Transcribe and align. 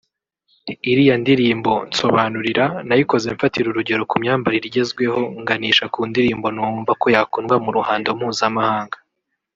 Iriya 0.91 1.15
ndirimbo 1.21 1.71
‘Nsobanurira’ 1.89 2.65
nayikoze 2.87 3.27
mfatira 3.35 3.67
urugero 3.69 4.01
ku 4.09 4.15
myambarire 4.21 4.65
igezweho 4.69 5.21
nganisha 5.41 5.85
ku 5.93 5.99
ndirimbo 6.09 6.47
numva 6.55 6.91
ko 7.01 7.05
yakundwa 7.15 7.55
mu 7.63 7.69
ruhando 7.77 8.07
mpuzamahanga 8.17 8.97